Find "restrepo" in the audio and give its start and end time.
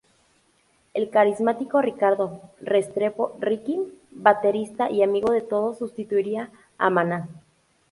2.59-3.37